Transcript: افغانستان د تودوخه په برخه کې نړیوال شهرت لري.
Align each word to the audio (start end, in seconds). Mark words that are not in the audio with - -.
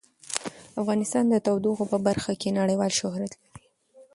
افغانستان 0.81 1.23
د 1.29 1.35
تودوخه 1.45 1.85
په 1.93 1.97
برخه 2.07 2.31
کې 2.41 2.55
نړیوال 2.59 2.91
شهرت 2.99 3.31
لري. 3.41 3.47